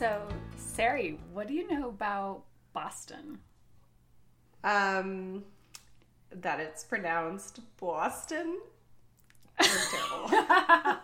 So, 0.00 0.26
Sari, 0.56 1.18
what 1.30 1.46
do 1.46 1.52
you 1.52 1.68
know 1.68 1.90
about 1.90 2.44
Boston? 2.72 3.38
Um, 4.64 5.44
that 6.30 6.58
it's 6.58 6.84
pronounced 6.84 7.60
Boston. 7.78 8.60
terrible. 9.60 10.96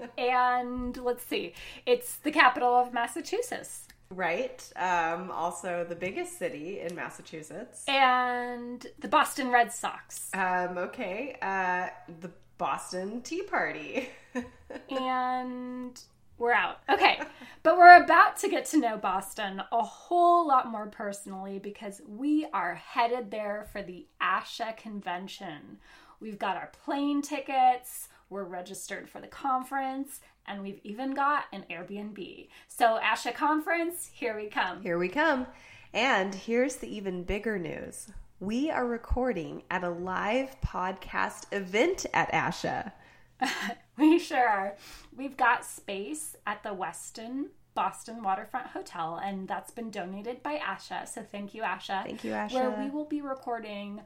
and 0.18 0.96
let's 0.96 1.24
see, 1.24 1.54
it's 1.86 2.16
the 2.16 2.32
capital 2.32 2.74
of 2.74 2.92
Massachusetts. 2.92 3.86
Right. 4.10 4.72
Um, 4.74 5.30
also, 5.30 5.86
the 5.88 5.94
biggest 5.94 6.36
city 6.36 6.80
in 6.80 6.96
Massachusetts. 6.96 7.84
And 7.86 8.84
the 8.98 9.06
Boston 9.06 9.52
Red 9.52 9.72
Sox. 9.72 10.32
Um, 10.34 10.78
okay. 10.78 11.36
Uh, 11.40 11.90
the 12.22 12.32
Boston 12.58 13.22
Tea 13.22 13.42
Party. 13.42 14.08
and 14.90 16.00
we're 16.38 16.52
out. 16.52 16.80
Okay. 16.88 17.20
But 17.62 17.78
we're 17.78 18.00
about 18.00 18.36
to 18.36 18.48
get 18.48 18.66
to 18.66 18.78
know 18.78 18.96
Boston 18.96 19.60
a 19.72 19.82
whole 19.82 20.46
lot 20.46 20.70
more 20.70 20.86
personally 20.86 21.58
because 21.58 22.00
we 22.06 22.46
are 22.52 22.76
headed 22.76 23.32
there 23.32 23.66
for 23.72 23.82
the 23.82 24.06
ASHA 24.22 24.76
convention. 24.76 25.78
We've 26.20 26.38
got 26.38 26.56
our 26.56 26.70
plane 26.84 27.22
tickets, 27.22 28.08
we're 28.30 28.44
registered 28.44 29.08
for 29.08 29.20
the 29.20 29.26
conference, 29.26 30.20
and 30.46 30.62
we've 30.62 30.78
even 30.84 31.12
got 31.12 31.46
an 31.52 31.64
Airbnb. 31.68 32.46
So, 32.68 33.00
ASHA 33.02 33.34
conference, 33.34 34.10
here 34.12 34.36
we 34.36 34.46
come. 34.46 34.80
Here 34.80 34.96
we 34.96 35.08
come. 35.08 35.48
And 35.92 36.36
here's 36.36 36.76
the 36.76 36.94
even 36.94 37.24
bigger 37.24 37.58
news 37.58 38.12
we 38.38 38.70
are 38.70 38.86
recording 38.86 39.62
at 39.70 39.82
a 39.82 39.90
live 39.90 40.54
podcast 40.60 41.46
event 41.52 42.06
at 42.12 42.30
ASHA. 42.32 42.92
we 43.98 44.18
sure 44.18 44.48
are. 44.48 44.76
We've 45.16 45.36
got 45.36 45.64
space 45.64 46.36
at 46.46 46.62
the 46.62 46.70
Westin 46.70 47.46
Boston 47.74 48.22
Waterfront 48.22 48.68
Hotel, 48.68 49.20
and 49.22 49.46
that's 49.46 49.70
been 49.70 49.90
donated 49.90 50.42
by 50.42 50.56
ASHA. 50.56 51.08
So 51.08 51.22
thank 51.22 51.54
you, 51.54 51.62
ASHA. 51.62 52.04
Thank 52.04 52.24
you, 52.24 52.32
ASHA. 52.32 52.52
Where 52.52 52.70
we 52.70 52.90
will 52.90 53.04
be 53.04 53.20
recording 53.20 54.00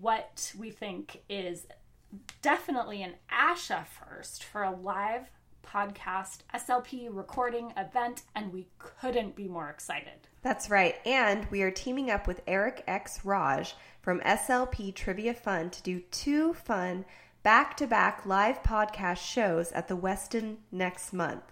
what 0.00 0.52
we 0.58 0.70
think 0.70 1.22
is 1.28 1.66
definitely 2.42 3.02
an 3.02 3.14
ASHA 3.32 3.86
first 3.86 4.44
for 4.44 4.62
a 4.62 4.70
live 4.70 5.30
podcast 5.64 6.38
SLP 6.54 7.08
recording 7.10 7.72
event, 7.76 8.22
and 8.34 8.52
we 8.52 8.66
couldn't 8.78 9.36
be 9.36 9.46
more 9.46 9.70
excited. 9.70 10.26
That's 10.42 10.70
right. 10.70 10.96
And 11.06 11.46
we 11.50 11.62
are 11.62 11.70
teaming 11.70 12.10
up 12.10 12.26
with 12.26 12.42
Eric 12.46 12.82
X. 12.86 13.24
Raj 13.24 13.74
from 14.00 14.20
SLP 14.20 14.94
Trivia 14.94 15.34
Fun 15.34 15.70
to 15.70 15.82
do 15.82 16.00
two 16.10 16.54
fun 16.54 17.04
back 17.42 17.76
to 17.78 17.86
back 17.86 18.26
live 18.26 18.62
podcast 18.62 19.18
shows 19.18 19.72
at 19.72 19.88
the 19.88 19.96
Westin 19.96 20.58
next 20.70 21.12
month. 21.12 21.42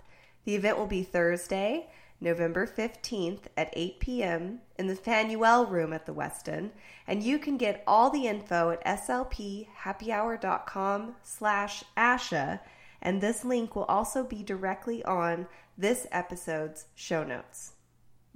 The 0.44 0.54
event 0.54 0.78
will 0.78 0.86
be 0.86 1.02
Thursday, 1.02 1.88
November 2.20 2.66
15th 2.66 3.44
at 3.56 3.72
8 3.72 4.00
p.m. 4.00 4.58
in 4.78 4.88
the 4.88 4.96
Faneuil 4.96 5.66
room 5.66 5.92
at 5.92 6.04
the 6.04 6.12
Westin, 6.12 6.70
and 7.06 7.22
you 7.22 7.38
can 7.38 7.56
get 7.56 7.84
all 7.86 8.10
the 8.10 8.26
info 8.26 8.70
at 8.70 8.84
slphappyhour.com 8.84 11.14
slash 11.22 11.84
asha, 11.96 12.58
and 13.00 13.20
this 13.20 13.44
link 13.44 13.76
will 13.76 13.84
also 13.84 14.24
be 14.24 14.42
directly 14.42 15.04
on 15.04 15.46
this 15.76 16.08
episode's 16.10 16.86
show 16.94 17.22
notes. 17.24 17.72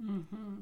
Mm-hmm. 0.01 0.59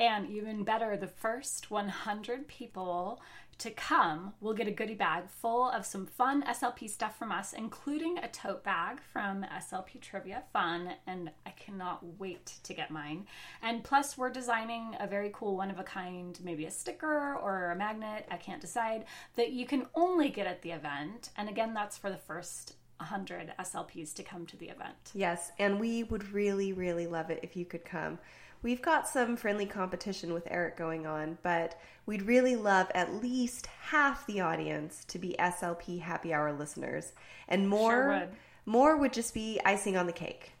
And 0.00 0.30
even 0.30 0.64
better, 0.64 0.96
the 0.96 1.06
first 1.06 1.70
100 1.70 2.48
people 2.48 3.20
to 3.58 3.70
come 3.70 4.32
will 4.40 4.54
get 4.54 4.66
a 4.66 4.70
goodie 4.70 4.94
bag 4.94 5.28
full 5.28 5.68
of 5.68 5.84
some 5.84 6.06
fun 6.06 6.42
SLP 6.44 6.88
stuff 6.88 7.18
from 7.18 7.30
us, 7.30 7.52
including 7.52 8.16
a 8.16 8.28
tote 8.28 8.64
bag 8.64 8.98
from 9.12 9.44
SLP 9.54 10.00
Trivia 10.00 10.42
Fun. 10.54 10.94
And 11.06 11.30
I 11.44 11.50
cannot 11.50 12.02
wait 12.18 12.54
to 12.62 12.72
get 12.72 12.90
mine. 12.90 13.26
And 13.60 13.84
plus, 13.84 14.16
we're 14.16 14.30
designing 14.30 14.96
a 14.98 15.06
very 15.06 15.30
cool 15.34 15.58
one 15.58 15.70
of 15.70 15.78
a 15.78 15.84
kind, 15.84 16.38
maybe 16.42 16.64
a 16.64 16.70
sticker 16.70 17.34
or 17.34 17.70
a 17.70 17.76
magnet, 17.76 18.26
I 18.30 18.38
can't 18.38 18.62
decide, 18.62 19.04
that 19.36 19.52
you 19.52 19.66
can 19.66 19.86
only 19.94 20.30
get 20.30 20.46
at 20.46 20.62
the 20.62 20.70
event. 20.70 21.28
And 21.36 21.50
again, 21.50 21.74
that's 21.74 21.98
for 21.98 22.08
the 22.08 22.16
first 22.16 22.76
100 22.96 23.52
SLPs 23.58 24.14
to 24.14 24.22
come 24.22 24.46
to 24.46 24.56
the 24.56 24.70
event. 24.70 25.10
Yes, 25.12 25.52
and 25.58 25.78
we 25.78 26.04
would 26.04 26.32
really, 26.32 26.72
really 26.72 27.06
love 27.06 27.28
it 27.28 27.40
if 27.42 27.56
you 27.56 27.66
could 27.66 27.84
come. 27.84 28.18
We've 28.62 28.82
got 28.82 29.08
some 29.08 29.36
friendly 29.36 29.66
competition 29.66 30.34
with 30.34 30.46
Eric 30.50 30.76
going 30.76 31.06
on, 31.06 31.38
but 31.42 31.80
we'd 32.04 32.22
really 32.22 32.56
love 32.56 32.88
at 32.94 33.14
least 33.14 33.66
half 33.66 34.26
the 34.26 34.40
audience 34.40 35.04
to 35.06 35.18
be 35.18 35.34
SLP 35.38 36.00
happy 36.00 36.34
hour 36.34 36.52
listeners. 36.52 37.12
And 37.48 37.68
more 37.68 37.90
sure 37.90 38.08
would. 38.08 38.28
more 38.66 38.96
would 38.98 39.12
just 39.14 39.32
be 39.32 39.60
icing 39.64 39.96
on 39.96 40.06
the 40.06 40.12
cake. 40.12 40.52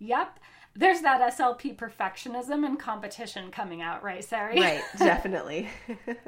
Yep. 0.00 0.38
There's 0.74 1.00
that 1.02 1.20
SLP 1.36 1.76
perfectionism 1.76 2.64
and 2.64 2.78
competition 2.78 3.50
coming 3.50 3.82
out, 3.82 4.02
right, 4.02 4.24
Sari? 4.24 4.58
Right, 4.58 4.82
definitely. 4.98 5.68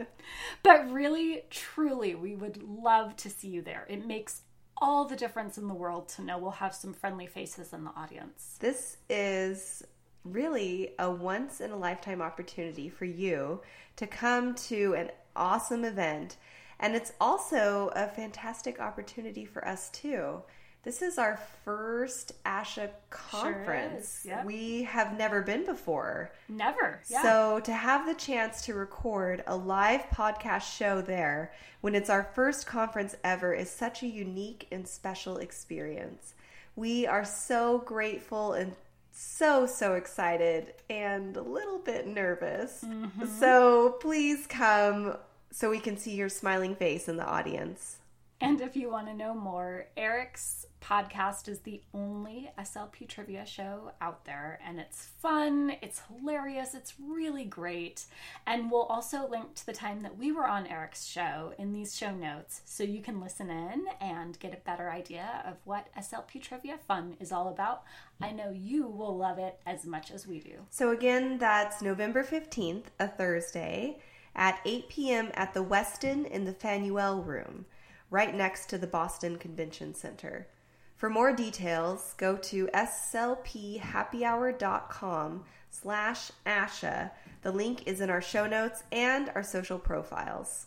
but 0.62 0.91
really, 0.91 1.42
truly, 1.50 2.14
we 2.14 2.34
would 2.34 2.62
love 2.62 3.16
to 3.16 3.31
see 3.31 3.48
you 3.48 3.62
there. 3.62 3.86
It 3.88 4.06
makes 4.06 4.42
all 4.76 5.06
the 5.06 5.16
difference 5.16 5.56
in 5.56 5.69
the 5.69 5.75
world 5.75 6.08
to 6.10 6.22
know 6.22 6.36
we'll 6.36 6.50
have 6.50 6.75
some 6.75 6.92
friendly 6.92 7.26
faces 7.26 7.72
in 7.72 7.84
the 7.84 7.91
audience. 7.96 8.56
This 8.60 8.98
is 9.08 9.82
really 10.24 10.94
a 10.98 11.10
once 11.10 11.60
in 11.60 11.70
a 11.70 11.76
lifetime 11.76 12.22
opportunity 12.22 12.88
for 12.88 13.04
you 13.04 13.60
to 13.96 14.06
come 14.06 14.54
to 14.54 14.94
an 14.94 15.10
awesome 15.36 15.84
event. 15.84 16.36
And 16.80 16.94
it's 16.94 17.12
also 17.20 17.90
a 17.94 18.08
fantastic 18.08 18.80
opportunity 18.80 19.44
for 19.44 19.66
us 19.66 19.90
too. 19.90 20.42
This 20.84 21.00
is 21.00 21.16
our 21.16 21.40
first 21.64 22.32
ASHA 22.44 22.90
conference. 23.08 24.20
Sure 24.22 24.32
yep. 24.32 24.44
We 24.44 24.82
have 24.82 25.16
never 25.16 25.40
been 25.40 25.64
before. 25.64 26.30
Never. 26.46 27.00
Yeah. 27.08 27.22
So 27.22 27.60
to 27.60 27.72
have 27.72 28.06
the 28.06 28.14
chance 28.14 28.60
to 28.66 28.74
record 28.74 29.42
a 29.46 29.56
live 29.56 30.02
podcast 30.10 30.76
show 30.76 31.00
there 31.00 31.52
when 31.80 31.94
it's 31.94 32.10
our 32.10 32.24
first 32.34 32.66
conference 32.66 33.16
ever 33.24 33.54
is 33.54 33.70
such 33.70 34.02
a 34.02 34.06
unique 34.06 34.68
and 34.70 34.86
special 34.86 35.38
experience. 35.38 36.34
We 36.76 37.06
are 37.06 37.24
so 37.24 37.78
grateful 37.78 38.52
and 38.52 38.74
so, 39.16 39.64
so 39.64 39.94
excited 39.94 40.75
and 40.91 41.36
a 41.36 41.42
little 41.42 41.78
bit 41.78 42.06
nervous. 42.06 42.84
Mm-hmm. 42.84 43.26
So 43.38 43.97
please 44.00 44.47
come 44.48 45.16
so 45.52 45.70
we 45.70 45.78
can 45.78 45.97
see 45.97 46.16
your 46.16 46.28
smiling 46.28 46.75
face 46.75 47.08
in 47.08 47.16
the 47.16 47.25
audience. 47.25 47.98
And 48.44 48.60
if 48.60 48.77
you 48.77 48.91
want 48.91 49.06
to 49.06 49.15
know 49.15 49.32
more, 49.32 49.87
Eric's 49.97 50.66
podcast 50.82 51.49
is 51.49 51.60
the 51.60 51.81
only 51.94 52.50
SLP 52.59 53.09
trivia 53.09 53.47
show 53.47 53.93
out 54.03 54.27
there, 54.27 54.60
and 54.62 54.78
it's 54.78 55.06
fun, 55.19 55.75
it's 55.81 56.03
hilarious, 56.09 56.75
it's 56.75 56.93
really 57.00 57.47
great. 57.47 58.05
And 58.47 58.71
we'll 58.71 58.82
also 58.82 59.27
link 59.27 59.55
to 59.55 59.65
the 59.65 59.72
time 59.72 60.03
that 60.03 60.19
we 60.19 60.31
were 60.31 60.47
on 60.47 60.66
Eric's 60.66 61.06
show 61.06 61.55
in 61.59 61.72
these 61.72 61.97
show 61.97 62.15
notes 62.15 62.60
so 62.66 62.84
you 62.84 63.00
can 63.00 63.19
listen 63.19 63.49
in 63.49 63.87
and 63.99 64.38
get 64.41 64.53
a 64.53 64.59
better 64.59 64.91
idea 64.91 65.43
of 65.47 65.56
what 65.65 65.88
SLP 65.99 66.43
trivia 66.43 66.76
fun 66.87 67.16
is 67.21 67.32
all 67.32 67.49
about. 67.49 67.84
I 68.21 68.32
know 68.32 68.50
you 68.50 68.87
will 68.87 69.16
love 69.16 69.38
it 69.38 69.59
as 69.65 69.87
much 69.87 70.11
as 70.11 70.26
we 70.26 70.41
do. 70.41 70.66
So, 70.69 70.91
again, 70.91 71.38
that's 71.38 71.81
November 71.81 72.22
15th, 72.22 72.84
a 73.00 73.09
Thursday, 73.09 74.00
at 74.37 74.61
8 74.66 74.88
p.m. 74.91 75.31
at 75.32 75.55
the 75.55 75.65
Westin 75.65 76.31
in 76.31 76.44
the 76.44 76.53
Faneuil 76.53 77.22
Room 77.22 77.64
right 78.10 78.34
next 78.34 78.68
to 78.70 78.78
the 78.78 78.86
Boston 78.86 79.36
Convention 79.38 79.94
Center. 79.94 80.48
For 80.96 81.10
more 81.10 81.32
details, 81.32 82.14
go 82.16 82.36
to 82.36 82.68
slphappyhour.com 82.68 85.44
slash 85.70 86.30
ASHA. 86.46 87.10
The 87.42 87.52
link 87.52 87.86
is 87.86 88.00
in 88.00 88.10
our 88.10 88.22
show 88.22 88.46
notes 88.46 88.84
and 88.92 89.30
our 89.34 89.42
social 89.42 89.78
profiles. 89.78 90.66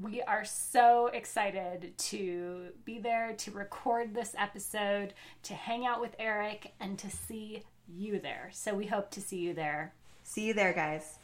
We 0.00 0.22
are 0.22 0.44
so 0.44 1.06
excited 1.06 1.96
to 1.96 2.66
be 2.84 2.98
there, 2.98 3.34
to 3.38 3.50
record 3.50 4.14
this 4.14 4.34
episode, 4.36 5.14
to 5.44 5.54
hang 5.54 5.86
out 5.86 6.00
with 6.00 6.14
Eric, 6.18 6.72
and 6.80 6.98
to 6.98 7.10
see 7.10 7.62
you 7.88 8.18
there. 8.18 8.50
So 8.52 8.74
we 8.74 8.86
hope 8.86 9.10
to 9.12 9.20
see 9.20 9.38
you 9.38 9.54
there. 9.54 9.94
See 10.22 10.46
you 10.46 10.54
there, 10.54 10.72
guys. 10.72 11.18